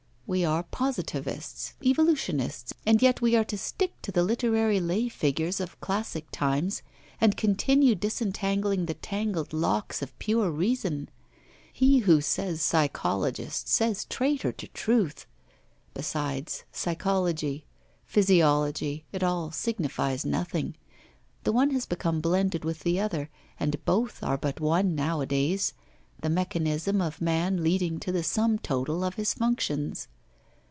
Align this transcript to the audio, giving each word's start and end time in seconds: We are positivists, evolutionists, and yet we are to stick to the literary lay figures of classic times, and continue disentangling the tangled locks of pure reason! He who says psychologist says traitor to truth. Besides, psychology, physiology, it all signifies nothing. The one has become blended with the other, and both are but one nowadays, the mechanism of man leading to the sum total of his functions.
We 0.27 0.45
are 0.45 0.63
positivists, 0.63 1.73
evolutionists, 1.85 2.71
and 2.85 3.01
yet 3.01 3.19
we 3.19 3.35
are 3.35 3.43
to 3.43 3.57
stick 3.57 4.01
to 4.03 4.13
the 4.13 4.23
literary 4.23 4.79
lay 4.79 5.09
figures 5.09 5.59
of 5.59 5.77
classic 5.81 6.31
times, 6.31 6.81
and 7.19 7.35
continue 7.35 7.95
disentangling 7.95 8.85
the 8.85 8.93
tangled 8.93 9.51
locks 9.51 10.01
of 10.01 10.17
pure 10.19 10.49
reason! 10.49 11.09
He 11.73 11.97
who 11.97 12.21
says 12.21 12.61
psychologist 12.61 13.67
says 13.67 14.05
traitor 14.05 14.53
to 14.53 14.67
truth. 14.69 15.25
Besides, 15.93 16.63
psychology, 16.71 17.65
physiology, 18.05 19.03
it 19.11 19.23
all 19.23 19.51
signifies 19.51 20.23
nothing. 20.23 20.77
The 21.43 21.51
one 21.51 21.71
has 21.71 21.85
become 21.85 22.21
blended 22.21 22.63
with 22.63 22.83
the 22.85 23.01
other, 23.01 23.29
and 23.59 23.83
both 23.83 24.23
are 24.23 24.37
but 24.37 24.61
one 24.61 24.95
nowadays, 24.95 25.73
the 26.21 26.29
mechanism 26.29 27.01
of 27.01 27.19
man 27.19 27.61
leading 27.61 27.99
to 27.99 28.13
the 28.13 28.23
sum 28.23 28.57
total 28.59 29.03
of 29.03 29.15
his 29.15 29.33
functions. 29.33 30.07